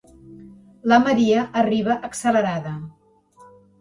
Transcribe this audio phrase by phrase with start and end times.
[0.93, 2.73] La Maria arriba accelerada.